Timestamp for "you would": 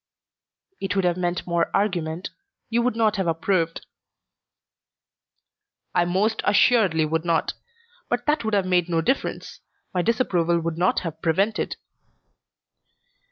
2.71-2.95